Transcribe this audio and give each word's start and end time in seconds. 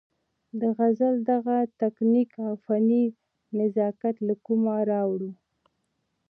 د 0.59 0.61
غزل 0.77 1.15
دغه 1.31 1.57
تکنيک 1.81 2.31
او 2.47 2.53
فني 2.65 3.05
نزاکت 3.57 4.15
له 4.27 4.35
کومه 4.45 4.75
راوړو- 4.91 5.33